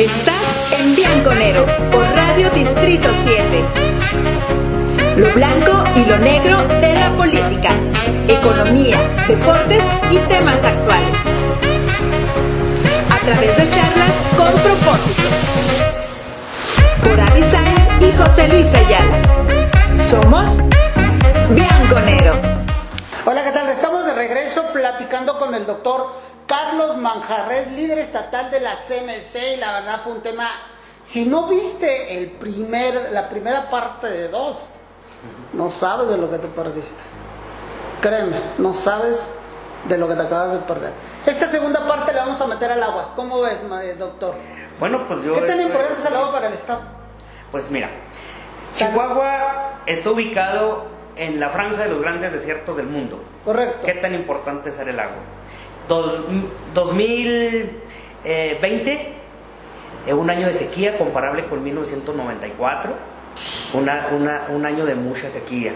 Estás 0.00 0.80
en 0.80 0.96
Bianconero 0.96 1.66
por 1.92 2.02
Radio 2.02 2.48
Distrito 2.52 3.10
7. 3.22 3.64
Lo 5.18 5.30
blanco 5.34 5.84
y 5.94 6.06
lo 6.06 6.16
negro 6.16 6.66
de 6.80 6.94
la 6.94 7.14
política, 7.18 7.74
economía, 8.26 8.96
deportes 9.28 9.82
y 10.10 10.16
temas 10.20 10.56
actuales. 10.64 11.16
A 13.10 13.18
través 13.26 13.54
de 13.58 13.68
charlas 13.68 14.12
con 14.38 14.50
propósito. 14.62 15.22
Por 17.04 17.20
Avi 17.20 17.42
Sainz 17.42 17.86
y 18.00 18.10
José 18.16 18.48
Luis 18.48 18.74
Ayala. 18.74 19.20
Somos 20.02 20.48
Bianconero. 21.50 22.40
Hola, 23.26 23.44
¿qué 23.44 23.50
tal? 23.50 23.68
Estamos 23.68 24.06
de 24.06 24.14
regreso 24.14 24.64
platicando 24.72 25.38
con 25.38 25.54
el 25.54 25.66
doctor 25.66 26.29
Carlos 26.50 26.96
Manjarres, 26.96 27.70
líder 27.70 27.98
estatal 27.98 28.50
de 28.50 28.58
la 28.58 28.74
CNC, 28.74 29.54
y 29.54 29.56
la 29.58 29.72
verdad 29.74 30.00
fue 30.02 30.14
un 30.14 30.20
tema. 30.20 30.48
Si 31.00 31.24
no 31.24 31.46
viste 31.46 32.18
el 32.18 32.32
primer, 32.32 33.12
la 33.12 33.28
primera 33.28 33.70
parte 33.70 34.10
de 34.10 34.26
dos, 34.26 34.66
no 35.52 35.70
sabes 35.70 36.08
de 36.08 36.18
lo 36.18 36.28
que 36.28 36.38
te 36.38 36.48
perdiste. 36.48 37.00
Créeme, 38.00 38.36
no 38.58 38.74
sabes 38.74 39.28
de 39.88 39.96
lo 39.96 40.08
que 40.08 40.14
te 40.14 40.22
acabas 40.22 40.54
de 40.54 40.58
perder. 40.58 40.92
Esta 41.24 41.46
segunda 41.46 41.86
parte 41.86 42.12
la 42.12 42.24
vamos 42.24 42.40
a 42.40 42.48
meter 42.48 42.72
al 42.72 42.82
agua. 42.82 43.12
¿Cómo 43.14 43.42
ves, 43.42 43.62
eh, 43.84 43.94
doctor? 43.96 44.34
Bueno, 44.80 45.06
pues 45.06 45.22
yo... 45.22 45.34
¿Qué 45.34 45.42
tan 45.42 45.60
importante 45.60 46.00
es 46.00 46.04
el 46.04 46.16
agua 46.16 46.32
para 46.32 46.48
el 46.48 46.54
Estado? 46.54 46.80
Pues 47.52 47.70
mira, 47.70 47.90
Chihuahua 48.76 49.82
está 49.86 50.10
ubicado 50.10 50.86
en 51.14 51.38
la 51.38 51.50
franja 51.50 51.84
de 51.84 51.90
los 51.90 52.00
grandes 52.00 52.32
desiertos 52.32 52.76
del 52.76 52.86
mundo. 52.86 53.22
Correcto. 53.44 53.86
¿Qué 53.86 53.94
tan 53.94 54.14
importante 54.14 54.70
es 54.70 54.80
el 54.80 54.98
agua? 54.98 55.39
Dos- 55.90 56.20
2020, 56.72 59.12
eh, 60.06 60.14
un 60.14 60.30
año 60.30 60.46
de 60.46 60.54
sequía 60.54 60.96
comparable 60.96 61.46
con 61.48 61.64
1994, 61.64 62.92
una- 63.74 64.06
una- 64.12 64.42
un 64.50 64.64
año 64.66 64.86
de 64.86 64.94
mucha 64.94 65.28
sequía. 65.28 65.72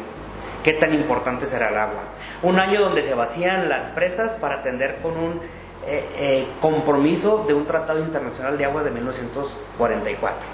¿Qué 0.63 0.73
tan 0.75 0.95
importante 0.95 1.47
será 1.47 1.71
el 1.71 1.77
agua? 1.77 2.03
Un 2.43 2.61
año 2.61 2.81
donde 2.81 3.03
se 3.03 3.15
vacían 3.15 3.69
las 3.69 3.89
presas 3.89 4.35
para 4.35 4.57
atender 4.61 4.99
con 5.03 5.17
un 5.17 5.41
eh, 5.87 6.03
eh, 6.17 6.47
compromiso 6.63 7.45
de 7.47 7.53
un 7.53 7.67
tratado 7.67 7.99
internacional 7.99 8.57
de 8.57 8.65
aguas 8.65 8.87
de 8.87 8.91
1944 8.91 10.49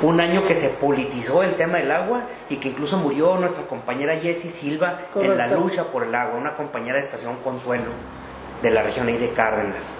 un 0.00 0.18
año 0.20 0.46
que 0.46 0.54
se 0.54 0.70
politizó 0.70 1.42
el 1.42 1.54
tema 1.56 1.76
del 1.78 1.90
agua 1.92 2.22
y 2.48 2.56
que 2.56 2.68
incluso 2.68 2.96
murió 2.96 3.36
nuestra 3.36 3.64
compañera 3.64 4.16
Jessie 4.16 4.50
Silva 4.50 5.00
en 5.24 5.36
la 5.36 5.46
lucha 5.48 5.84
por 5.84 6.04
el 6.04 6.14
agua, 6.14 6.38
una 6.38 6.56
compañera 6.56 6.96
de 6.98 7.04
estación 7.04 7.36
Consuelo 7.44 7.90
de 8.62 8.70
la 8.70 8.82
región 8.82 9.08
ahí 9.08 9.16
de 9.16 9.30
Cárdenas, 9.30 9.90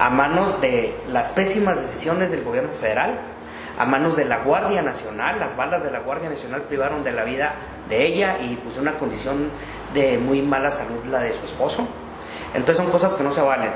a 0.00 0.10
manos 0.10 0.60
de 0.60 0.96
las 1.08 1.28
pésimas 1.30 1.76
decisiones 1.76 2.30
del 2.30 2.44
gobierno 2.44 2.70
federal, 2.80 3.18
a 3.78 3.84
manos 3.84 4.16
de 4.16 4.24
la 4.24 4.38
Guardia 4.38 4.82
Nacional, 4.82 5.38
las 5.38 5.56
balas 5.56 5.82
de 5.84 5.90
la 5.90 6.00
Guardia 6.00 6.28
Nacional 6.28 6.62
privaron 6.62 7.04
de 7.04 7.12
la 7.12 7.24
vida 7.24 7.54
de 7.88 8.06
ella 8.06 8.38
y 8.40 8.56
puso 8.56 8.80
una 8.80 8.98
condición 8.98 9.50
de 9.94 10.18
muy 10.18 10.42
mala 10.42 10.70
salud 10.70 11.04
la 11.10 11.20
de 11.20 11.32
su 11.32 11.44
esposo. 11.44 11.86
Entonces 12.54 12.82
son 12.82 12.90
cosas 12.90 13.14
que 13.14 13.22
no 13.22 13.30
se 13.30 13.40
valen. 13.40 13.70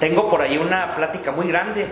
Tengo 0.00 0.28
por 0.28 0.40
ahí 0.40 0.58
una 0.58 0.96
plática 0.96 1.30
muy 1.30 1.46
grande 1.46 1.86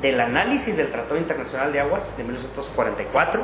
del 0.00 0.20
análisis 0.20 0.76
del 0.76 0.90
Tratado 0.90 1.16
Internacional 1.16 1.72
de 1.72 1.80
Aguas 1.80 2.16
de 2.16 2.22
1944, 2.22 3.42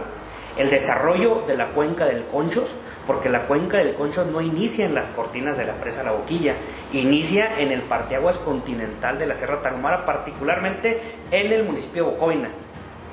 el 0.59 0.71
desarrollo 0.71 1.43
de 1.47 1.57
la 1.57 1.69
cuenca 1.69 2.05
del 2.05 2.27
Conchos, 2.27 2.71
porque 3.07 3.31
la 3.31 3.47
cuenca 3.47 3.79
del 3.79 3.95
Conchos 3.95 4.27
no 4.27 4.41
inicia 4.41 4.85
en 4.85 4.95
las 4.95 5.11
cortinas 5.11 5.57
de 5.57 5.65
la 5.65 5.75
presa 5.75 6.03
La 6.03 6.13
Boquilla, 6.13 6.57
inicia 6.99 7.59
en 7.61 7.73
el 7.73 7.83
parteaguas 7.83 8.39
continental 8.39 9.19
de 9.19 9.27
la 9.27 9.35
Sierra 9.35 9.63
Tarahumara, 9.63 10.05
particularmente 10.07 11.01
en 11.31 11.53
el 11.53 11.65
municipio 11.65 12.05
de 12.05 12.11
Bocoina, 12.13 12.49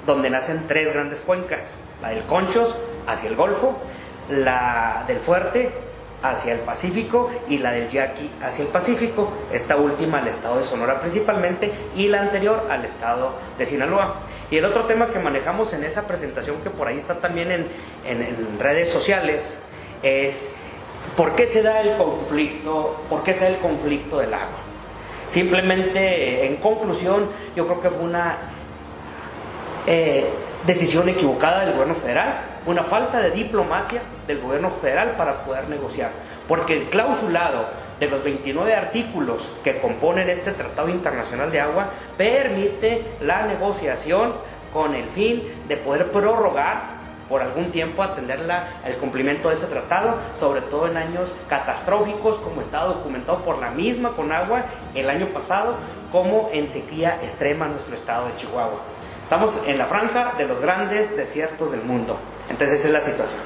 donde 0.05 0.29
nacen 0.29 0.65
tres 0.67 0.93
grandes 0.93 1.21
cuencas, 1.21 1.69
la 2.01 2.09
del 2.09 2.23
Conchos 2.23 2.75
hacia 3.07 3.29
el 3.29 3.35
Golfo, 3.35 3.77
la 4.29 5.03
del 5.07 5.17
Fuerte 5.19 5.71
hacia 6.21 6.51
el 6.53 6.59
Pacífico 6.59 7.31
y 7.47 7.59
la 7.59 7.71
del 7.71 7.89
Yaqui 7.89 8.29
hacia 8.41 8.63
el 8.63 8.67
Pacífico, 8.69 9.31
esta 9.53 9.77
última 9.77 10.17
al 10.19 10.27
estado 10.27 10.59
de 10.59 10.65
Sonora 10.65 10.99
principalmente 10.99 11.71
y 11.95 12.09
la 12.09 12.19
anterior 12.21 12.67
al 12.69 12.83
estado 12.83 13.35
de 13.57 13.65
Sinaloa. 13.65 14.15
Y 14.51 14.57
el 14.57 14.65
otro 14.65 14.83
tema 14.85 15.07
que 15.07 15.19
manejamos 15.19 15.71
en 15.73 15.83
esa 15.85 16.07
presentación 16.07 16.57
que 16.61 16.69
por 16.71 16.87
ahí 16.87 16.97
está 16.97 17.15
también 17.15 17.51
en, 17.51 17.67
en- 18.05 18.21
en 18.21 18.59
redes 18.59 18.89
sociales 18.91 19.53
es 20.03 20.49
por 21.19 21.35
qué 21.35 21.47
se 21.47 21.61
da 21.61 21.81
el 21.81 21.97
conflicto, 21.97 22.95
por 23.09 23.23
qué 23.23 23.33
se 23.33 23.41
da 23.41 23.47
el 23.49 23.57
conflicto 23.57 24.19
del 24.19 24.33
agua. 24.33 24.59
Simplemente, 25.29 26.45
en 26.45 26.55
conclusión, 26.55 27.29
yo 27.57 27.67
creo 27.67 27.81
que 27.81 27.89
fue 27.89 28.05
una 28.05 28.37
eh, 29.85 30.29
decisión 30.65 31.09
equivocada 31.09 31.65
del 31.65 31.73
gobierno 31.73 31.95
federal, 31.95 32.39
una 32.65 32.85
falta 32.85 33.19
de 33.19 33.31
diplomacia 33.31 34.01
del 34.27 34.39
gobierno 34.39 34.71
federal 34.81 35.15
para 35.17 35.43
poder 35.43 35.67
negociar, 35.67 36.11
porque 36.47 36.77
el 36.77 36.83
clausulado 36.89 37.67
de 37.99 38.07
los 38.07 38.23
29 38.23 38.73
artículos 38.73 39.51
que 39.61 39.81
componen 39.81 40.29
este 40.29 40.53
Tratado 40.53 40.87
Internacional 40.87 41.51
de 41.51 41.59
Agua 41.59 41.89
permite 42.15 43.03
la 43.19 43.45
negociación 43.45 44.35
con 44.71 44.95
el 44.95 45.03
fin 45.09 45.43
de 45.67 45.75
poder 45.75 46.11
prorrogar 46.11 46.98
por 47.29 47.41
algún 47.41 47.71
tiempo 47.71 48.01
atender 48.03 48.39
la- 48.41 48.81
el 48.85 48.95
cumplimiento 48.97 49.49
de 49.49 49.55
ese 49.55 49.67
tratado, 49.67 50.15
sobre 50.39 50.61
todo 50.61 50.87
en 50.87 50.97
años 50.97 51.35
catastróficos, 51.47 52.37
como 52.37 52.61
está 52.61 52.83
documentado 52.85 53.43
por 53.45 53.59
la 53.59 53.69
misma 53.69 54.15
Conagua 54.15 54.63
el 54.95 55.09
año 55.09 55.27
pasado, 55.27 55.75
como 56.11 56.49
en 56.51 56.67
sequía 56.67 57.19
extrema 57.21 57.67
en 57.67 57.73
nuestro 57.73 57.93
estado 57.95 58.25
de 58.27 58.35
Chihuahua. 58.37 58.79
Estamos 59.23 59.53
en 59.67 59.77
la 59.77 59.85
franja 59.85 60.33
de 60.39 60.47
los 60.47 60.59
grandes 60.59 61.15
desiertos 61.15 61.71
del 61.71 61.83
mundo. 61.83 62.17
Entonces 62.49 62.79
esa 62.79 62.87
es 62.87 62.93
la 62.95 63.01
situación. 63.01 63.41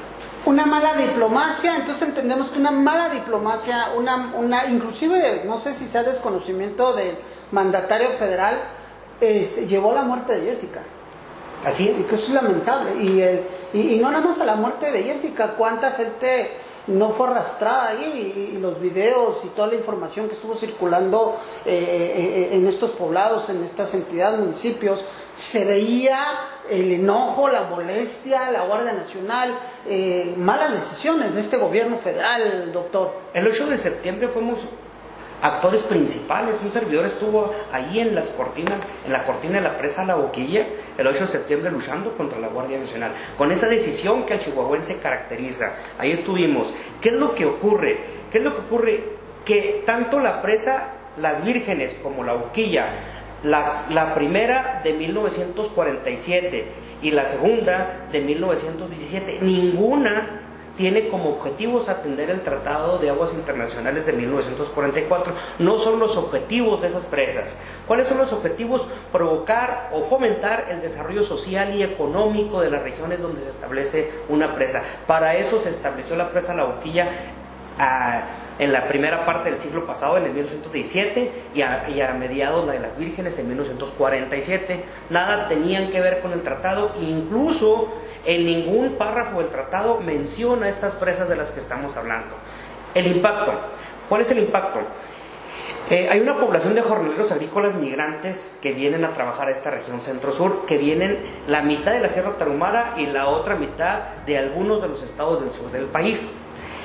Una 0.46 0.64
mala 0.66 0.94
diplomacia, 0.94 1.76
entonces 1.76 2.08
entendemos 2.08 2.50
que 2.50 2.58
una 2.58 2.70
mala 2.70 3.10
diplomacia, 3.10 3.88
una, 3.96 4.32
una 4.34 4.66
inclusive, 4.66 5.42
no 5.46 5.58
sé 5.58 5.74
si 5.74 5.86
sea 5.86 6.02
desconocimiento 6.02 6.94
del 6.94 7.14
mandatario 7.50 8.10
federal, 8.18 8.58
este, 9.20 9.66
llevó 9.66 9.92
a 9.92 9.94
la 9.96 10.02
muerte 10.02 10.38
de 10.38 10.50
Jessica. 10.50 10.80
Así 11.64 11.88
es. 11.88 12.00
Y 12.00 12.02
que 12.04 12.14
eso 12.16 12.26
es 12.26 12.32
lamentable. 12.34 12.92
Y, 13.00 13.20
el- 13.20 13.42
y, 13.72 13.94
y 13.94 13.96
no 13.98 14.10
nada 14.10 14.24
más 14.24 14.40
a 14.40 14.44
la 14.44 14.56
muerte 14.56 14.90
de 14.92 15.02
Jessica, 15.04 15.54
cuánta 15.56 15.92
gente 15.92 16.50
no 16.86 17.10
fue 17.14 17.28
arrastrada 17.28 17.88
ahí 17.88 18.50
y, 18.52 18.56
y 18.56 18.60
los 18.60 18.78
videos 18.78 19.42
y 19.46 19.48
toda 19.48 19.68
la 19.68 19.74
información 19.74 20.28
que 20.28 20.34
estuvo 20.34 20.54
circulando 20.54 21.34
eh, 21.64 21.72
eh, 21.72 22.48
eh, 22.52 22.56
en 22.56 22.66
estos 22.68 22.90
poblados, 22.90 23.48
en 23.48 23.64
estas 23.64 23.94
entidades, 23.94 24.38
municipios, 24.40 25.02
se 25.34 25.64
veía 25.64 26.18
el 26.70 26.92
enojo, 26.92 27.48
la 27.48 27.62
molestia, 27.62 28.50
la 28.50 28.66
Guardia 28.66 28.92
Nacional, 28.92 29.54
eh, 29.88 30.34
malas 30.36 30.72
decisiones 30.72 31.34
de 31.34 31.40
este 31.40 31.56
gobierno 31.56 31.96
federal, 31.96 32.70
doctor. 32.72 33.14
El 33.32 33.46
8 33.48 33.66
de 33.68 33.78
septiembre 33.78 34.28
fuimos 34.28 34.58
actores 35.44 35.82
principales. 35.82 36.56
Un 36.64 36.72
servidor 36.72 37.04
estuvo 37.04 37.52
ahí 37.70 38.00
en 38.00 38.14
las 38.14 38.30
cortinas, 38.30 38.78
en 39.06 39.12
la 39.12 39.24
cortina 39.24 39.56
de 39.58 39.60
la 39.60 39.76
presa 39.76 40.04
La 40.04 40.14
Boquilla, 40.14 40.66
el 40.96 41.06
8 41.06 41.20
de 41.20 41.26
septiembre 41.30 41.70
luchando 41.70 42.16
contra 42.16 42.38
la 42.38 42.48
Guardia 42.48 42.78
Nacional. 42.78 43.12
Con 43.36 43.52
esa 43.52 43.68
decisión 43.68 44.24
que 44.24 44.32
al 44.32 44.40
chihuahuense 44.40 44.96
caracteriza. 44.98 45.72
Ahí 45.98 46.12
estuvimos. 46.12 46.68
¿Qué 47.00 47.10
es 47.10 47.14
lo 47.16 47.34
que 47.34 47.44
ocurre? 47.44 47.98
¿Qué 48.32 48.38
es 48.38 48.44
lo 48.44 48.54
que 48.54 48.60
ocurre? 48.62 49.04
Que 49.44 49.82
tanto 49.84 50.18
la 50.18 50.40
presa 50.40 50.94
Las 51.20 51.44
Vírgenes 51.44 51.94
como 52.02 52.24
la 52.24 52.32
Boquilla, 52.32 52.88
las- 53.42 53.90
la 53.90 54.14
primera 54.14 54.80
de 54.82 54.94
1947 54.94 56.64
y 57.02 57.10
la 57.10 57.26
segunda 57.26 58.06
de 58.10 58.20
1917, 58.22 59.38
ninguna 59.42 60.40
tiene 60.76 61.08
como 61.08 61.30
objetivos 61.30 61.88
atender 61.88 62.30
el 62.30 62.42
Tratado 62.42 62.98
de 62.98 63.10
Aguas 63.10 63.32
Internacionales 63.34 64.06
de 64.06 64.12
1944. 64.12 65.32
No 65.60 65.78
son 65.78 66.00
los 66.00 66.16
objetivos 66.16 66.82
de 66.82 66.88
esas 66.88 67.04
presas. 67.04 67.54
¿Cuáles 67.86 68.08
son 68.08 68.18
los 68.18 68.32
objetivos? 68.32 68.86
Provocar 69.12 69.90
o 69.92 70.04
fomentar 70.04 70.66
el 70.70 70.80
desarrollo 70.80 71.22
social 71.22 71.74
y 71.74 71.82
económico 71.82 72.60
de 72.60 72.70
las 72.70 72.82
regiones 72.82 73.22
donde 73.22 73.42
se 73.42 73.50
establece 73.50 74.10
una 74.28 74.54
presa. 74.54 74.82
Para 75.06 75.36
eso 75.36 75.60
se 75.60 75.70
estableció 75.70 76.16
la 76.16 76.30
presa 76.30 76.54
La 76.54 76.64
Boquilla 76.64 77.08
ah, 77.78 78.24
en 78.58 78.72
la 78.72 78.86
primera 78.86 79.24
parte 79.24 79.50
del 79.50 79.58
siglo 79.58 79.86
pasado, 79.86 80.16
en 80.16 80.24
el 80.24 80.32
1917, 80.32 81.32
y 81.54 81.62
a, 81.62 81.88
y 81.88 82.00
a 82.00 82.14
mediados 82.14 82.66
la 82.66 82.72
de 82.72 82.80
las 82.80 82.96
vírgenes 82.96 83.38
en 83.38 83.48
1947. 83.48 84.84
Nada 85.10 85.48
tenían 85.48 85.90
que 85.90 86.00
ver 86.00 86.20
con 86.20 86.32
el 86.32 86.42
tratado, 86.42 86.92
incluso 87.00 87.92
en 88.26 88.44
ningún 88.44 88.96
párrafo 88.96 89.40
del 89.40 89.50
tratado 89.50 90.00
menciona 90.00 90.68
estas 90.68 90.94
presas 90.94 91.28
de 91.28 91.36
las 91.36 91.50
que 91.50 91.60
estamos 91.60 91.96
hablando. 91.96 92.36
El 92.94 93.06
impacto. 93.08 93.52
¿Cuál 94.08 94.22
es 94.22 94.30
el 94.30 94.38
impacto? 94.38 94.80
Eh, 95.90 96.08
hay 96.10 96.20
una 96.20 96.38
población 96.38 96.74
de 96.74 96.80
jornaleros 96.80 97.30
agrícolas 97.30 97.74
migrantes 97.74 98.50
que 98.62 98.72
vienen 98.72 99.04
a 99.04 99.10
trabajar 99.10 99.48
a 99.48 99.50
esta 99.50 99.70
región 99.70 100.00
centro-sur, 100.00 100.64
que 100.66 100.78
vienen 100.78 101.18
la 101.46 101.60
mitad 101.60 101.92
de 101.92 102.00
la 102.00 102.08
Sierra 102.08 102.38
Tarahumara 102.38 102.94
y 102.96 103.06
la 103.06 103.28
otra 103.28 103.56
mitad 103.56 103.98
de 104.24 104.38
algunos 104.38 104.80
de 104.80 104.88
los 104.88 105.02
estados 105.02 105.42
del 105.42 105.52
sur 105.52 105.70
del 105.70 105.84
país. 105.84 106.30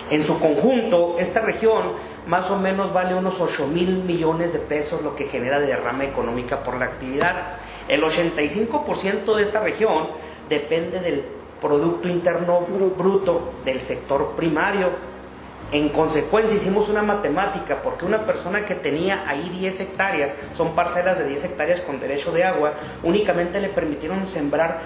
En 0.09 0.25
su 0.25 0.37
conjunto, 0.39 1.15
esta 1.17 1.39
región 1.41 1.93
más 2.27 2.49
o 2.51 2.57
menos 2.57 2.91
vale 2.91 3.15
unos 3.15 3.39
8 3.39 3.67
mil 3.67 4.03
millones 4.03 4.51
de 4.51 4.59
pesos, 4.59 5.01
lo 5.01 5.15
que 5.15 5.25
genera 5.25 5.59
derrama 5.59 6.03
económica 6.03 6.63
por 6.63 6.77
la 6.77 6.85
actividad. 6.85 7.57
El 7.87 8.03
85% 8.03 9.35
de 9.35 9.43
esta 9.43 9.61
región 9.61 10.07
depende 10.49 10.99
del 10.99 11.23
Producto 11.61 12.07
Interno 12.07 12.61
Bruto 12.61 13.53
del 13.65 13.79
sector 13.79 14.35
primario. 14.35 14.89
En 15.71 15.89
consecuencia 15.89 16.57
hicimos 16.57 16.89
una 16.89 17.03
matemática 17.03 17.81
porque 17.83 18.05
una 18.05 18.25
persona 18.25 18.65
que 18.65 18.73
tenía 18.73 19.29
ahí 19.29 19.47
10 19.59 19.81
hectáreas, 19.81 20.31
son 20.57 20.73
parcelas 20.73 21.19
de 21.19 21.27
10 21.27 21.45
hectáreas 21.45 21.81
con 21.81 21.99
derecho 21.99 22.31
de 22.31 22.43
agua, 22.43 22.73
únicamente 23.03 23.61
le 23.61 23.69
permitieron 23.69 24.27
sembrar 24.27 24.79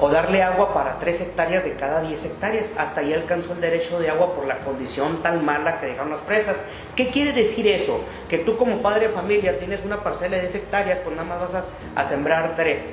o 0.00 0.08
darle 0.08 0.42
agua 0.42 0.72
para 0.72 0.98
3 0.98 1.20
hectáreas 1.22 1.64
de 1.64 1.74
cada 1.74 2.02
10 2.02 2.24
hectáreas. 2.26 2.66
Hasta 2.76 3.00
ahí 3.00 3.12
alcanzó 3.12 3.52
el 3.54 3.60
derecho 3.60 3.98
de 3.98 4.10
agua 4.10 4.34
por 4.34 4.46
la 4.46 4.60
condición 4.60 5.22
tan 5.22 5.44
mala 5.44 5.80
que 5.80 5.86
dejaron 5.86 6.10
las 6.10 6.20
presas. 6.20 6.62
¿Qué 6.94 7.08
quiere 7.08 7.32
decir 7.32 7.66
eso? 7.66 8.00
Que 8.28 8.38
tú 8.38 8.56
como 8.56 8.80
padre 8.82 9.08
de 9.08 9.12
familia 9.12 9.58
tienes 9.58 9.84
una 9.84 10.02
parcela 10.02 10.36
de 10.36 10.42
10 10.42 10.54
hectáreas, 10.56 10.98
pues 10.98 11.16
nada 11.16 11.28
más 11.28 11.52
vas 11.52 11.72
a, 11.96 12.04
sembrar 12.04 12.54
3. 12.54 12.90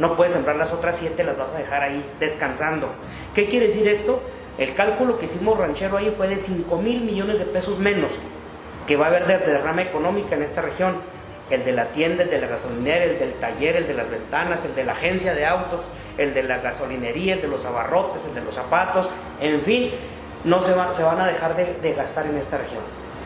No 0.00 0.16
puedes 0.16 0.32
sembrar 0.32 0.56
las 0.56 0.72
otras 0.72 0.96
7, 0.98 1.22
las 1.22 1.38
vas 1.38 1.54
a 1.54 1.58
dejar 1.58 1.82
ahí 1.82 2.04
descansando. 2.18 2.88
¿Qué 3.34 3.46
quiere 3.46 3.68
decir 3.68 3.86
esto? 3.86 4.20
El 4.58 4.74
cálculo 4.74 5.18
que 5.18 5.26
hicimos 5.26 5.56
ranchero 5.56 5.96
ahí 5.96 6.12
fue 6.16 6.26
de 6.26 6.36
5 6.36 6.76
mil 6.78 7.02
millones 7.02 7.38
de 7.38 7.44
pesos 7.44 7.78
menos 7.78 8.10
que 8.86 8.96
va 8.96 9.06
a 9.06 9.08
haber 9.10 9.26
de 9.26 9.38
derrama 9.38 9.82
económica 9.82 10.34
en 10.34 10.42
esta 10.42 10.62
región 10.62 10.96
el 11.50 11.64
de 11.64 11.72
la 11.72 11.92
tienda, 11.92 12.24
el 12.24 12.30
de 12.30 12.40
la 12.40 12.46
gasolinera, 12.46 13.04
el 13.04 13.18
del 13.18 13.34
taller, 13.34 13.76
el 13.76 13.86
de 13.86 13.94
las 13.94 14.10
ventanas, 14.10 14.64
el 14.64 14.74
de 14.74 14.84
la 14.84 14.92
agencia 14.92 15.34
de 15.34 15.46
autos, 15.46 15.80
el 16.16 16.32
de 16.32 16.42
la 16.44 16.58
gasolinería, 16.58 17.34
el 17.34 17.42
de 17.42 17.48
los 17.48 17.64
abarrotes, 17.64 18.24
el 18.24 18.34
de 18.34 18.40
los 18.40 18.54
zapatos, 18.54 19.08
en 19.40 19.60
fin, 19.62 19.90
no 20.44 20.60
se, 20.60 20.72
se 20.92 21.02
van 21.02 21.20
a 21.20 21.26
dejar 21.26 21.56
de, 21.56 21.94
gastar 21.94 22.26
en 22.26 22.36
esta 22.36 22.58
región. 22.58 22.82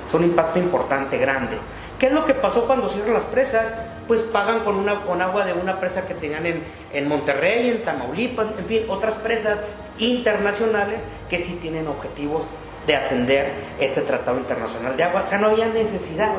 Es 0.09 0.15
un 0.15 0.25
impacto 0.25 0.59
importante, 0.59 1.19
grande. 1.19 1.57
¿Qué 2.05 2.09
es 2.09 2.15
lo 2.15 2.27
que 2.27 2.35
pasó 2.35 2.67
cuando 2.67 2.87
cierran 2.91 3.15
las 3.15 3.25
presas? 3.25 3.65
Pues 4.07 4.21
pagan 4.25 4.63
con, 4.63 4.77
una, 4.77 5.07
con 5.07 5.23
agua 5.23 5.47
de 5.47 5.55
una 5.55 5.81
presa 5.81 6.07
que 6.07 6.13
tenían 6.13 6.45
en, 6.45 6.63
en 6.93 7.09
Monterrey, 7.09 7.71
en 7.71 7.83
Tamaulipas, 7.83 8.47
en 8.59 8.67
fin, 8.67 8.83
otras 8.91 9.15
presas 9.15 9.63
internacionales 9.97 11.05
que 11.31 11.39
sí 11.39 11.59
tienen 11.63 11.89
objetivos 11.89 12.49
de 12.87 12.95
atender 12.95 13.55
este 13.81 14.03
tratado 14.03 14.37
internacional 14.37 14.99
de 14.99 15.03
agua. 15.03 15.23
O 15.25 15.27
sea, 15.27 15.39
no 15.39 15.47
había 15.47 15.65
necesidad. 15.69 16.35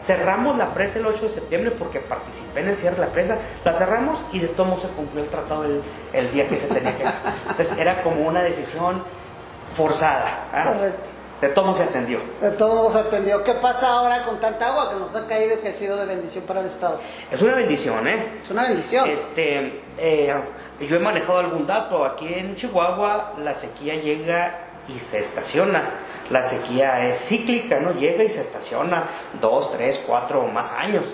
cerramos 0.00 0.56
la 0.56 0.72
presa 0.72 1.00
el 1.00 1.06
8 1.06 1.20
de 1.20 1.30
septiembre 1.30 1.72
porque 1.72 1.98
participé 1.98 2.60
en 2.60 2.68
el 2.68 2.76
cierre 2.76 2.94
de 2.94 3.06
la 3.06 3.12
presa, 3.12 3.38
la 3.64 3.72
cerramos 3.72 4.20
y 4.30 4.38
de 4.38 4.46
todo 4.46 4.78
se 4.78 4.86
cumplió 4.86 5.24
el 5.24 5.30
tratado 5.30 5.64
el, 5.64 6.30
día 6.30 6.46
que 6.46 6.54
se 6.54 6.68
tenía 6.68 6.96
que. 6.96 7.02
Entonces 7.50 7.76
era 7.76 8.04
como 8.04 8.24
una 8.24 8.44
decisión 8.44 9.02
forzada. 9.74 10.46
¿ah? 10.52 10.74
De 11.44 11.50
todo 11.50 11.74
se 11.74 11.82
atendió. 11.82 12.20
De 12.40 12.52
todo 12.52 12.90
se 12.90 13.00
atendió. 13.00 13.44
¿Qué 13.44 13.52
pasa 13.52 13.90
ahora 13.90 14.22
con 14.22 14.40
tanta 14.40 14.68
agua 14.68 14.90
que 14.90 14.98
nos 14.98 15.14
ha 15.14 15.26
caído 15.26 15.56
y 15.56 15.58
que 15.58 15.68
ha 15.68 15.74
sido 15.74 15.98
de 15.98 16.06
bendición 16.06 16.44
para 16.44 16.60
el 16.60 16.66
Estado? 16.66 16.98
Es 17.30 17.42
una 17.42 17.54
bendición, 17.54 18.08
¿eh? 18.08 18.40
Es 18.42 18.50
una 18.50 18.62
bendición. 18.62 19.06
Este, 19.10 19.82
eh, 19.98 20.34
yo 20.80 20.96
he 20.96 21.00
manejado 21.00 21.40
algún 21.40 21.66
dato. 21.66 22.02
Aquí 22.06 22.32
en 22.32 22.56
Chihuahua 22.56 23.34
la 23.44 23.54
sequía 23.54 23.94
llega 23.96 24.58
y 24.88 24.98
se 24.98 25.18
estaciona. 25.18 25.82
La 26.30 26.42
sequía 26.44 27.08
es 27.08 27.18
cíclica, 27.18 27.78
¿no? 27.78 27.92
Llega 27.92 28.24
y 28.24 28.30
se 28.30 28.40
estaciona 28.40 29.04
dos, 29.38 29.70
tres, 29.70 30.02
cuatro 30.06 30.40
o 30.40 30.46
más 30.46 30.72
años. 30.72 31.04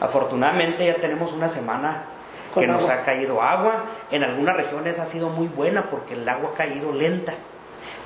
Afortunadamente 0.00 0.84
ya 0.84 0.96
tenemos 0.96 1.32
una 1.32 1.48
semana 1.48 2.04
que 2.52 2.66
nos 2.66 2.90
ha 2.90 3.04
caído 3.04 3.40
agua. 3.40 3.84
En 4.10 4.22
algunas 4.22 4.54
regiones 4.54 4.98
ha 4.98 5.06
sido 5.06 5.30
muy 5.30 5.46
buena 5.46 5.88
porque 5.88 6.12
el 6.12 6.28
agua 6.28 6.50
ha 6.52 6.58
caído 6.58 6.92
lenta. 6.92 7.32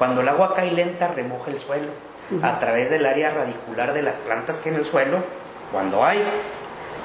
Cuando 0.02 0.20
el 0.20 0.28
agua 0.28 0.52
cae 0.56 0.72
lenta, 0.72 1.06
remoja 1.14 1.52
el 1.52 1.60
suelo. 1.60 1.92
A 2.42 2.58
través 2.58 2.90
del 2.90 3.06
área 3.06 3.30
radicular 3.30 3.94
de 3.94 4.02
las 4.02 4.16
plantas 4.16 4.56
que 4.56 4.70
en 4.70 4.74
el 4.74 4.84
suelo, 4.84 5.18
cuando 5.70 6.04
hay, 6.04 6.20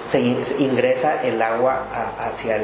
se 0.03 0.19
ingresa 0.19 1.21
el 1.21 1.39
agua 1.39 1.85
hacia 2.17 2.59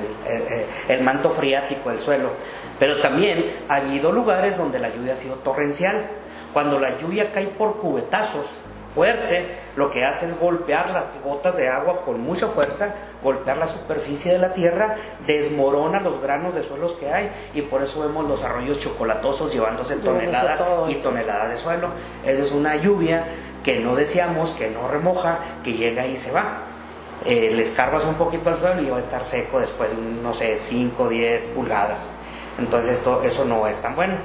el 0.87 1.01
manto 1.03 1.29
freático 1.29 1.91
del 1.91 1.99
suelo. 1.99 2.31
Pero 2.79 2.99
también 2.99 3.45
ha 3.69 3.75
habido 3.75 4.11
lugares 4.11 4.57
donde 4.57 4.79
la 4.79 4.89
lluvia 4.89 5.13
ha 5.13 5.17
sido 5.17 5.35
torrencial. 5.35 6.03
Cuando 6.51 6.79
la 6.79 6.97
lluvia 6.99 7.31
cae 7.31 7.45
por 7.45 7.77
cubetazos 7.77 8.47
fuerte, 8.93 9.47
lo 9.75 9.89
que 9.91 10.05
hace 10.05 10.27
es 10.27 10.39
golpear 10.39 10.89
las 10.91 11.05
gotas 11.23 11.57
de 11.57 11.67
agua 11.67 12.01
con 12.05 12.21
mucha 12.21 12.47
fuerza, 12.47 12.93
golpear 13.23 13.57
la 13.57 13.67
superficie 13.67 14.33
de 14.33 14.39
la 14.39 14.53
tierra, 14.53 14.97
desmorona 15.25 15.99
los 15.99 16.21
granos 16.21 16.53
de 16.53 16.63
suelos 16.63 16.93
que 16.93 17.11
hay 17.11 17.31
y 17.53 17.61
por 17.61 17.81
eso 17.81 18.01
vemos 18.01 18.27
los 18.27 18.43
arroyos 18.43 18.79
chocolatosos 18.79 19.51
llevándose 19.51 19.95
toneladas 19.97 20.61
y 20.89 20.95
toneladas 20.95 21.49
de 21.49 21.57
suelo. 21.57 21.89
Esa 22.25 22.43
es 22.43 22.51
una 22.51 22.75
lluvia 22.75 23.25
que 23.63 23.79
no 23.79 23.95
deseamos, 23.95 24.51
que 24.51 24.69
no 24.69 24.87
remoja, 24.87 25.39
que 25.63 25.73
llega 25.73 26.05
y 26.05 26.17
se 26.17 26.31
va. 26.31 26.63
Eh, 27.25 27.51
le 27.55 27.61
escarbas 27.61 28.03
un 28.03 28.15
poquito 28.15 28.49
al 28.49 28.59
suelo 28.59 28.81
y 28.81 28.89
va 28.89 28.97
a 28.97 28.99
estar 28.99 29.23
seco 29.23 29.59
después 29.59 29.91
de, 29.91 30.01
no 30.21 30.33
sé, 30.33 30.57
5 30.57 31.03
o 31.03 31.09
10 31.09 31.45
pulgadas. 31.47 32.09
Entonces 32.59 32.97
esto, 32.97 33.21
eso 33.23 33.45
no 33.45 33.65
es 33.67 33.81
tan 33.81 33.95
bueno. 33.95 34.15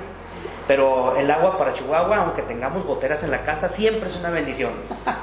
Pero 0.66 1.16
el 1.16 1.30
agua 1.30 1.56
para 1.56 1.72
Chihuahua, 1.72 2.18
aunque 2.18 2.42
tengamos 2.42 2.84
goteras 2.84 3.22
en 3.22 3.30
la 3.30 3.42
casa, 3.44 3.68
siempre 3.68 4.08
es 4.10 4.16
una 4.16 4.30
bendición. 4.30 4.72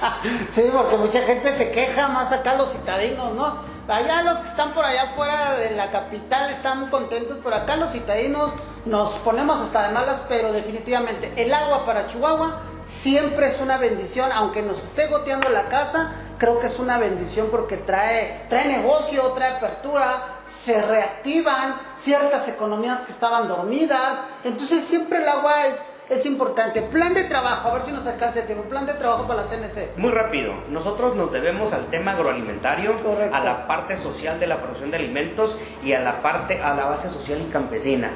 sí, 0.52 0.70
porque 0.74 0.98
mucha 0.98 1.22
gente 1.22 1.54
se 1.54 1.72
queja, 1.72 2.08
más 2.08 2.32
acá 2.32 2.56
los 2.56 2.72
citadinos, 2.72 3.34
¿no? 3.36 3.56
Allá 3.88 4.24
los 4.24 4.40
que 4.40 4.48
están 4.48 4.74
por 4.74 4.84
allá 4.84 5.12
fuera 5.16 5.58
de 5.58 5.76
la 5.76 5.92
capital 5.92 6.50
están 6.50 6.90
contentos, 6.90 7.38
pero 7.44 7.56
acá 7.56 7.76
los 7.76 7.92
citadinos 7.92 8.56
nos 8.86 9.18
ponemos 9.20 9.62
hasta 9.62 9.88
de 9.88 9.94
malas, 9.94 10.22
pero 10.28 10.52
definitivamente 10.52 11.32
el 11.36 11.54
agua 11.54 11.86
para 11.86 12.08
Chihuahua 12.08 12.62
siempre 12.86 13.48
es 13.48 13.60
una 13.60 13.78
bendición, 13.78 14.32
aunque 14.32 14.62
nos 14.62 14.82
esté 14.84 15.08
goteando 15.08 15.50
la 15.50 15.68
casa, 15.68 16.14
creo 16.38 16.60
que 16.60 16.68
es 16.68 16.80
una 16.80 16.98
bendición 16.98 17.48
porque 17.52 17.78
trae, 17.78 18.46
trae 18.48 18.68
negocio, 18.68 19.24
trae 19.32 19.58
apertura, 19.58 20.24
se 20.46 20.86
reactivan 20.86 21.76
ciertas 21.98 22.48
economías 22.48 23.02
que 23.02 23.12
estaban 23.12 23.48
dormidas. 23.48 24.20
Entonces 24.44 24.84
siempre 24.84 25.20
el 25.20 25.28
agua 25.28 25.66
es, 25.66 25.88
es 26.10 26.26
importante. 26.28 26.84
Plan 26.84 27.16
de 27.16 27.24
trabajo, 27.24 27.70
a 27.70 27.74
ver 27.74 27.84
si 27.84 27.92
nos 27.92 28.06
alcanza 28.06 28.42
el 28.42 28.46
tiempo. 28.46 28.66
Plan 28.66 28.86
de 28.86 28.94
trabajo 28.94 29.28
para 29.28 29.42
la 29.42 29.48
CNC. 29.48 29.98
Muy 29.98 30.12
rápido. 30.12 30.54
Nosotros 30.70 31.16
nos 31.16 31.32
debemos 31.32 31.74
al 31.74 31.88
tema 31.88 32.12
agroalimentario, 32.12 32.96
a 33.34 33.40
la 33.40 33.66
parte 33.66 33.98
social 33.98 34.40
de 34.40 34.46
la 34.46 34.58
producción 34.58 34.92
de 34.92 34.98
alimentos 34.98 35.58
y 35.84 35.94
a 35.94 36.02
la 36.02 36.22
parte, 36.22 36.62
a 36.62 36.76
la 36.76 36.86
base 36.86 37.10
social 37.10 37.42
y 37.42 37.52
campesina. 37.52 38.12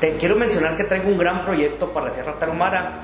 Te 0.00 0.16
quiero 0.16 0.36
mencionar 0.36 0.76
que 0.76 0.84
traigo 0.84 1.08
un 1.08 1.18
gran 1.18 1.44
proyecto 1.44 1.92
para 1.92 2.08
la 2.08 2.12
Sierra 2.12 2.38
Tarumara 2.38 3.00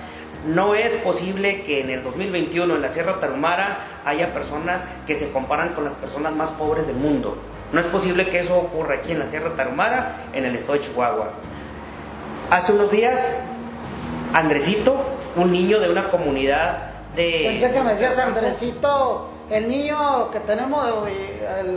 no 0.46 0.74
es 0.74 0.92
posible 0.96 1.62
que 1.62 1.80
en 1.80 1.90
el 1.90 2.02
2021 2.02 2.74
en 2.74 2.82
la 2.82 2.88
Sierra 2.88 3.20
Tarumara 3.20 4.00
haya 4.04 4.32
personas 4.34 4.84
que 5.06 5.14
se 5.14 5.30
comparan 5.30 5.74
con 5.74 5.84
las 5.84 5.92
personas 5.94 6.34
más 6.34 6.50
pobres 6.50 6.86
del 6.86 6.96
mundo. 6.96 7.36
No 7.72 7.80
es 7.80 7.86
posible 7.86 8.28
que 8.28 8.40
eso 8.40 8.56
ocurra 8.56 8.96
aquí 8.96 9.12
en 9.12 9.20
la 9.20 9.28
Sierra 9.28 9.54
Tarumara, 9.56 10.26
en 10.32 10.44
el 10.44 10.54
estado 10.54 10.74
de 10.74 10.80
Chihuahua. 10.80 11.30
Hace 12.50 12.72
unos 12.72 12.90
días, 12.90 13.36
Andresito, 14.34 14.96
un 15.36 15.52
niño 15.52 15.80
de 15.80 15.90
una 15.90 16.10
comunidad 16.10 16.90
de... 17.14 17.44
Pensé 17.48 17.72
que 17.72 17.80
me 17.80 17.90
decías 17.90 18.18
Andresito, 18.18 19.28
el 19.48 19.68
niño 19.68 20.30
que 20.30 20.40
tenemos 20.40 20.84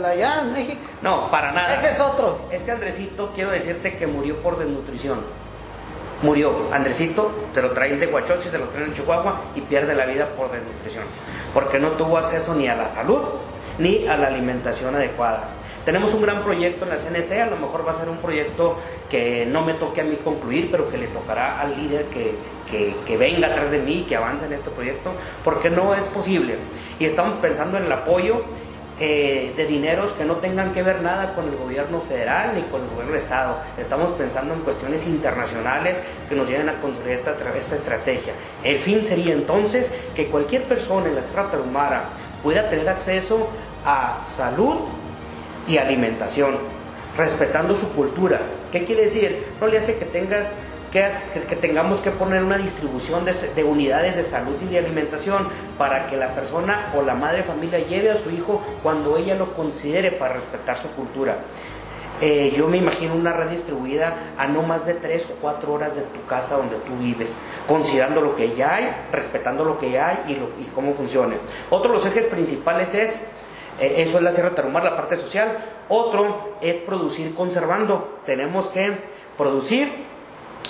allá 0.04 0.40
en 0.42 0.52
México. 0.52 0.80
No, 1.02 1.30
para 1.30 1.52
nada. 1.52 1.74
Ese 1.76 1.90
es 1.90 2.00
otro. 2.00 2.40
Este 2.50 2.72
Andresito, 2.72 3.32
quiero 3.34 3.50
decirte 3.50 3.96
que 3.96 4.06
murió 4.06 4.42
por 4.42 4.58
desnutrición 4.58 5.45
murió. 6.22 6.68
Andresito 6.72 7.32
te 7.52 7.62
lo 7.62 7.72
traen 7.72 8.00
de 8.00 8.06
Huachochi, 8.06 8.48
te 8.48 8.58
lo 8.58 8.66
traen 8.66 8.88
en 8.88 8.94
Chihuahua 8.94 9.42
y 9.54 9.60
pierde 9.62 9.94
la 9.94 10.06
vida 10.06 10.28
por 10.36 10.50
desnutrición, 10.50 11.04
porque 11.52 11.78
no 11.78 11.92
tuvo 11.92 12.18
acceso 12.18 12.54
ni 12.54 12.68
a 12.68 12.74
la 12.74 12.88
salud 12.88 13.20
ni 13.78 14.06
a 14.06 14.16
la 14.16 14.28
alimentación 14.28 14.94
adecuada. 14.94 15.50
Tenemos 15.84 16.12
un 16.14 16.22
gran 16.22 16.42
proyecto 16.42 16.84
en 16.84 16.90
la 16.90 16.96
CNC, 16.96 17.42
a 17.42 17.46
lo 17.46 17.58
mejor 17.58 17.86
va 17.86 17.92
a 17.92 17.94
ser 17.94 18.08
un 18.08 18.16
proyecto 18.16 18.76
que 19.08 19.46
no 19.46 19.62
me 19.62 19.74
toque 19.74 20.00
a 20.00 20.04
mí 20.04 20.16
concluir, 20.16 20.68
pero 20.70 20.90
que 20.90 20.98
le 20.98 21.06
tocará 21.06 21.60
al 21.60 21.76
líder 21.76 22.06
que, 22.06 22.34
que, 23.06 23.16
venga 23.16 23.46
atrás 23.46 23.70
de 23.70 23.78
mí, 23.78 24.04
que 24.08 24.16
avance 24.16 24.46
en 24.46 24.52
este 24.52 24.70
proyecto, 24.70 25.12
porque 25.44 25.70
no 25.70 25.94
es 25.94 26.08
posible. 26.08 26.56
Y 26.98 27.04
estamos 27.04 27.34
pensando 27.40 27.78
en 27.78 27.84
el 27.84 27.92
apoyo 27.92 28.42
eh, 28.98 29.52
de 29.54 29.66
dineros 29.66 30.12
que 30.12 30.24
no 30.24 30.36
tengan 30.36 30.72
que 30.72 30.82
ver 30.82 31.02
nada 31.02 31.34
con 31.34 31.46
el 31.48 31.56
gobierno 31.56 32.00
federal 32.00 32.52
ni 32.54 32.62
con 32.62 32.80
el 32.82 32.88
gobierno 32.88 33.12
del 33.12 33.20
Estado. 33.20 33.58
Estamos 33.76 34.12
pensando 34.12 34.54
en 34.54 34.60
cuestiones 34.60 35.06
internacionales 35.06 35.98
que 36.28 36.34
nos 36.34 36.48
lleven 36.48 36.70
a 36.70 36.80
construir 36.80 37.12
esta, 37.12 37.36
esta 37.54 37.76
estrategia. 37.76 38.32
El 38.64 38.78
fin 38.78 39.04
sería 39.04 39.34
entonces 39.34 39.90
que 40.14 40.28
cualquier 40.28 40.62
persona 40.62 41.08
en 41.08 41.14
la 41.14 41.22
Sierra 41.22 41.50
Tarahumara 41.50 42.08
pueda 42.42 42.70
tener 42.70 42.88
acceso 42.88 43.48
a 43.84 44.22
salud 44.24 44.76
y 45.68 45.76
alimentación, 45.76 46.56
respetando 47.18 47.76
su 47.76 47.92
cultura. 47.92 48.40
¿Qué 48.72 48.84
quiere 48.84 49.04
decir? 49.04 49.46
No 49.60 49.66
le 49.66 49.78
hace 49.78 49.96
que 49.96 50.06
tengas 50.06 50.52
que, 50.90 51.56
tengamos 51.56 52.00
que 52.00 52.10
poner 52.10 52.42
una 52.42 52.58
distribución 52.58 53.24
de, 53.24 53.64
unidades 53.64 54.16
de 54.16 54.24
salud 54.24 54.54
y 54.62 54.66
de 54.66 54.78
alimentación 54.78 55.48
para 55.78 56.06
que 56.06 56.16
la 56.16 56.34
persona 56.34 56.92
o 56.96 57.02
la 57.02 57.14
madre 57.14 57.38
de 57.38 57.42
familia 57.44 57.78
lleve 57.78 58.10
a 58.10 58.18
su 58.18 58.30
hijo 58.30 58.62
cuando 58.82 59.16
ella 59.16 59.34
lo 59.34 59.54
considere 59.54 60.12
para 60.12 60.34
respetar 60.34 60.76
su 60.76 60.88
cultura. 60.92 61.38
Eh, 62.22 62.54
yo 62.56 62.66
me 62.66 62.78
imagino 62.78 63.14
una 63.14 63.34
red 63.34 63.48
distribuida 63.48 64.14
a 64.38 64.46
no 64.46 64.62
más 64.62 64.86
de 64.86 64.94
tres 64.94 65.26
o 65.30 65.34
cuatro 65.34 65.74
horas 65.74 65.94
de 65.94 66.00
tu 66.00 66.24
casa 66.26 66.56
donde 66.56 66.76
tú 66.76 66.96
vives, 66.98 67.34
considerando 67.68 68.22
lo 68.22 68.34
que 68.34 68.54
ya 68.56 68.76
hay, 68.76 68.90
respetando 69.12 69.64
lo 69.66 69.78
que 69.78 69.90
ya 69.90 70.08
hay 70.08 70.18
y, 70.28 70.62
y 70.62 70.64
cómo 70.74 70.94
funciona. 70.94 71.36
Otro 71.68 71.90
de 71.92 71.98
los 71.98 72.06
ejes 72.06 72.24
principales 72.24 72.94
es 72.94 73.20
Eh, 73.80 73.96
eso 73.98 74.16
es 74.16 74.22
la 74.22 74.32
Sierra 74.32 74.54
Tarumar, 74.54 74.84
la 74.84 74.96
parte 74.96 75.16
social. 75.16 75.58
Otro 75.88 76.56
es 76.60 76.76
producir 76.76 77.34
conservando. 77.34 78.20
Tenemos 78.24 78.68
que 78.68 78.96
producir 79.36 80.05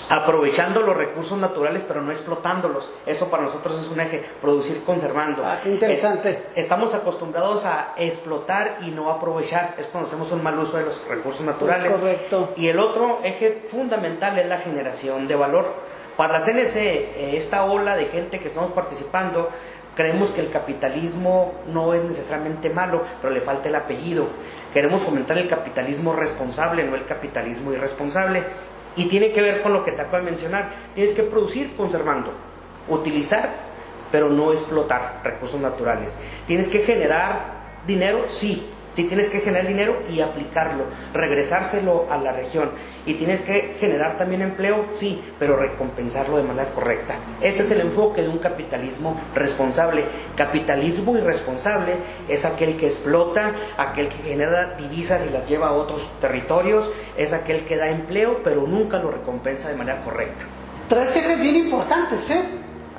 aprovechando 0.08 0.82
los 0.82 0.96
recursos 0.96 1.38
naturales 1.38 1.84
pero 1.86 2.00
no 2.02 2.12
explotándolos. 2.12 2.90
Eso 3.06 3.28
para 3.28 3.44
nosotros 3.44 3.80
es 3.80 3.88
un 3.88 4.00
eje, 4.00 4.24
producir 4.40 4.82
conservando. 4.84 5.44
Ah, 5.44 5.58
qué 5.62 5.70
interesante. 5.70 6.42
estamos 6.54 6.94
acostumbrados 6.94 7.64
a 7.64 7.94
explotar 7.96 8.78
y 8.82 8.90
no 8.90 9.10
aprovechar, 9.10 9.74
es 9.78 9.86
cuando 9.86 10.08
hacemos 10.08 10.30
un 10.32 10.42
mal 10.42 10.58
uso 10.58 10.76
de 10.76 10.84
los 10.84 11.06
recursos 11.08 11.44
naturales. 11.44 11.92
Correcto. 11.92 12.52
Y 12.56 12.68
el 12.68 12.78
otro 12.78 13.20
eje 13.24 13.64
fundamental 13.68 14.38
es 14.38 14.46
la 14.46 14.58
generación 14.58 15.28
de 15.28 15.34
valor. 15.34 15.66
Para 16.16 16.38
la 16.38 16.40
CNC, 16.40 16.76
eh, 16.76 17.36
esta 17.36 17.64
ola 17.64 17.94
de 17.96 18.06
gente 18.06 18.38
que 18.38 18.48
estamos 18.48 18.72
participando, 18.72 19.50
creemos 19.94 20.30
que 20.30 20.40
el 20.40 20.50
capitalismo 20.50 21.52
no 21.66 21.92
es 21.92 22.04
necesariamente 22.04 22.70
malo, 22.70 23.02
pero 23.20 23.34
le 23.34 23.40
falta 23.40 23.68
el 23.68 23.74
apellido. 23.74 24.26
Queremos 24.72 25.02
fomentar 25.02 25.36
el 25.38 25.48
capitalismo 25.48 26.14
responsable, 26.14 26.84
no 26.84 26.94
el 26.94 27.04
capitalismo 27.04 27.72
irresponsable. 27.72 28.42
Y 28.96 29.06
tiene 29.06 29.32
que 29.32 29.42
ver 29.42 29.62
con 29.62 29.72
lo 29.72 29.84
que 29.84 29.92
te 29.92 30.02
acabo 30.02 30.18
de 30.18 30.30
mencionar. 30.30 30.70
Tienes 30.94 31.14
que 31.14 31.22
producir 31.22 31.76
conservando, 31.76 32.32
utilizar, 32.88 33.50
pero 34.10 34.30
no 34.30 34.52
explotar 34.52 35.20
recursos 35.22 35.60
naturales. 35.60 36.16
Tienes 36.46 36.68
que 36.68 36.78
generar 36.78 37.56
dinero, 37.86 38.24
sí, 38.28 38.66
si 38.96 39.04
tienes 39.04 39.28
que 39.28 39.40
generar 39.40 39.66
dinero 39.66 40.02
y 40.08 40.22
aplicarlo, 40.22 40.84
regresárselo 41.12 42.06
a 42.08 42.16
la 42.16 42.32
región. 42.32 42.70
Y 43.04 43.14
tienes 43.14 43.42
que 43.42 43.76
generar 43.78 44.16
también 44.16 44.40
empleo, 44.40 44.86
sí, 44.90 45.22
pero 45.38 45.58
recompensarlo 45.58 46.38
de 46.38 46.44
manera 46.44 46.70
correcta. 46.70 47.16
Ese 47.42 47.62
es 47.62 47.70
el 47.72 47.82
enfoque 47.82 48.22
de 48.22 48.30
un 48.30 48.38
capitalismo 48.38 49.20
responsable. 49.34 50.06
Capitalismo 50.34 51.14
irresponsable 51.14 51.92
es 52.26 52.46
aquel 52.46 52.78
que 52.78 52.86
explota, 52.86 53.54
aquel 53.76 54.08
que 54.08 54.30
genera 54.30 54.76
divisas 54.78 55.26
y 55.28 55.30
las 55.30 55.46
lleva 55.46 55.68
a 55.68 55.72
otros 55.72 56.08
territorios, 56.22 56.90
es 57.18 57.34
aquel 57.34 57.66
que 57.66 57.76
da 57.76 57.90
empleo, 57.90 58.40
pero 58.42 58.66
nunca 58.66 58.96
lo 58.96 59.10
recompensa 59.10 59.68
de 59.68 59.76
manera 59.76 60.02
correcta. 60.04 60.46
Tres 60.88 61.14
ejes 61.16 61.38
bien 61.38 61.56
importantes, 61.56 62.30
¿eh? 62.30 62.40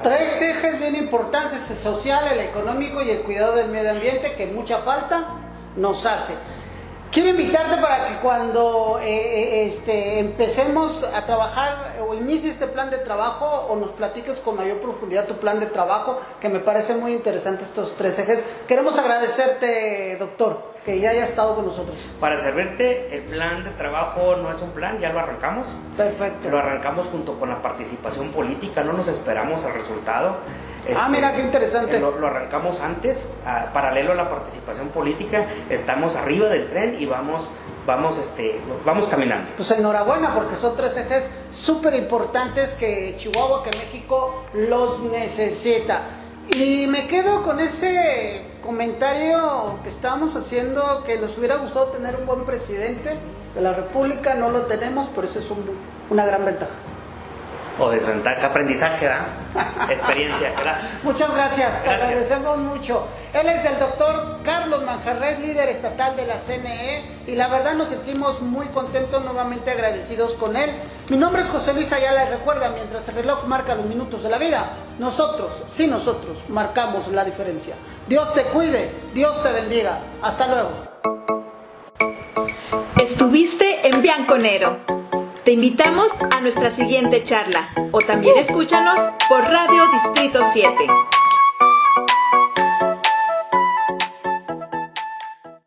Tres 0.04 0.40
ejes 0.44 0.80
bien 0.80 0.96
importantes, 0.96 1.72
el 1.72 1.78
social, 1.78 2.32
el 2.32 2.42
económico 2.42 3.02
y 3.02 3.10
el 3.10 3.22
cuidado 3.22 3.56
del 3.56 3.70
medio 3.70 3.90
ambiente, 3.90 4.34
que 4.38 4.46
mucha 4.46 4.78
falta 4.84 5.26
nos 5.78 6.06
hace. 6.06 6.34
Quiero 7.12 7.30
invitarte 7.30 7.82
para 7.82 8.06
que 8.06 8.16
cuando 8.16 9.00
eh, 9.02 9.08
eh, 9.08 9.66
este, 9.66 10.20
empecemos 10.20 11.04
a 11.04 11.26
trabajar 11.26 11.96
o 12.08 12.14
inicie 12.14 12.50
este 12.50 12.68
plan 12.68 12.90
de 12.90 12.98
trabajo 12.98 13.46
o 13.70 13.76
nos 13.78 13.92
platiques 13.92 14.40
con 14.40 14.58
mayor 14.58 14.80
profundidad 14.80 15.26
tu 15.26 15.38
plan 15.38 15.60
de 15.60 15.68
trabajo, 15.68 16.20
que 16.42 16.50
me 16.50 16.60
parece 16.60 16.96
muy 16.96 17.14
interesante 17.14 17.64
estos 17.64 17.96
tres 17.96 18.20
ejes. 18.20 18.46
Queremos 18.68 19.00
agradecerte, 19.00 20.18
doctor, 20.20 20.74
que 20.84 21.00
ya 21.00 21.12
haya 21.12 21.24
estado 21.24 21.56
con 21.56 21.66
nosotros. 21.66 21.98
Para 22.20 22.40
servirte, 22.42 23.16
el 23.16 23.24
plan 23.24 23.64
de 23.64 23.72
trabajo 23.72 24.36
no 24.36 24.52
es 24.52 24.62
un 24.62 24.72
plan, 24.72 25.00
ya 25.00 25.12
lo 25.12 25.20
arrancamos. 25.20 25.66
Perfecto. 25.96 26.50
Lo 26.50 26.60
arrancamos 26.60 27.08
junto 27.08 27.40
con 27.40 27.50
la 27.50 27.62
participación 27.62 28.30
política, 28.30 28.84
no 28.84 28.94
nos 28.94 29.08
esperamos 29.08 29.64
al 29.64 29.74
resultado. 29.74 30.38
Ah, 30.96 31.10
mira, 31.10 31.34
qué 31.34 31.42
interesante. 31.42 32.00
Lo, 32.00 32.18
lo 32.18 32.28
arrancamos 32.28 32.80
antes, 32.80 33.26
a, 33.46 33.74
paralelo 33.74 34.12
a 34.12 34.16
la 34.16 34.30
participación 34.30 34.90
política, 34.90 35.46
estamos 35.70 36.16
arriba 36.16 36.48
del 36.48 36.68
tren 36.68 36.96
y 37.00 37.06
vamos, 37.06 37.48
vamos, 37.86 38.18
este, 38.18 38.62
vamos 38.86 39.08
caminando. 39.08 39.50
Pues 39.56 39.72
enhorabuena, 39.72 40.34
porque 40.34 40.56
son 40.56 40.76
tres 40.76 40.96
ejes 40.98 41.30
súper 41.52 41.96
importantes 41.96 42.74
que 42.74 43.16
Chihuahua, 43.18 43.64
que 43.64 43.76
México 43.78 44.46
los 44.54 45.02
necesita. 45.02 46.04
Y 46.56 46.88
me 46.88 47.08
quedo 47.08 47.44
con 47.44 47.60
ese 47.60 48.42
comentario 48.64 49.80
que 49.84 49.90
estábamos 49.90 50.36
haciendo, 50.36 51.04
que 51.06 51.18
nos 51.18 51.38
hubiera 51.38 51.58
gustado 51.58 51.88
tener 51.88 52.16
un 52.16 52.26
buen 52.26 52.46
presidente 52.46 53.16
de 53.54 53.62
la 53.62 53.74
República, 53.74 54.36
no 54.36 54.50
lo 54.50 54.64
tenemos, 54.64 55.08
pero 55.14 55.28
eso 55.28 55.40
es 55.40 55.50
un, 55.50 55.66
una 56.10 56.26
gran 56.26 56.46
ventaja. 56.46 56.72
O 57.80 57.90
desventaja, 57.92 58.48
aprendizaje, 58.48 59.06
¿verdad? 59.06 59.28
Experiencia, 59.90 60.52
¿verdad? 60.58 60.78
Muchas 61.04 61.34
gracias, 61.34 61.84
te 61.84 61.90
agradecemos 61.90 62.58
mucho. 62.58 63.08
Él 63.34 63.48
es 63.50 63.66
el 63.66 63.78
doctor 63.78 64.40
Carlos 64.44 64.84
Manjarres, 64.84 65.40
líder 65.40 65.70
estatal 65.70 66.16
de 66.16 66.26
la 66.26 66.40
CNE, 66.40 67.04
y 67.28 67.36
la 67.36 67.48
verdad 67.48 67.76
nos 67.76 67.90
sentimos 67.90 68.42
muy 68.42 68.66
contentos, 68.68 69.24
nuevamente 69.24 69.70
agradecidos 69.70 70.34
con 70.34 70.56
él. 70.56 70.72
Mi 71.10 71.18
nombre 71.18 71.44
es 71.44 71.50
José 71.50 71.74
Luis 71.74 71.94
Ayala 71.94 72.26
y 72.26 72.30
recuerda, 72.30 72.72
mientras 72.72 73.08
el 73.10 73.16
reloj 73.16 73.46
marca 73.46 73.76
los 73.76 73.86
minutos 73.86 74.24
de 74.24 74.30
la 74.30 74.40
vida, 74.40 74.74
nosotros, 74.98 75.62
sí 75.70 75.86
nosotros, 75.86 76.46
marcamos 76.50 77.08
la 77.10 77.24
diferencia. 77.24 77.76
Dios 78.08 78.34
te 78.34 78.44
cuide, 78.44 78.90
Dios 79.14 79.44
te 79.44 79.52
bendiga. 79.52 80.00
Hasta 80.22 80.48
luego. 80.48 80.70
Estuviste 82.98 83.88
en 83.88 84.02
Bianconero. 84.02 84.97
Te 85.48 85.54
invitamos 85.54 86.12
a 86.30 86.42
nuestra 86.42 86.70
siguiente 86.70 87.24
charla 87.24 87.70
o 87.94 88.02
también 88.02 88.38
escúchanos 88.38 89.00
por 89.30 89.44
Radio 89.44 89.84
Distrito 89.94 90.42
7. 90.52 90.76